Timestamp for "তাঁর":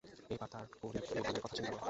0.53-0.65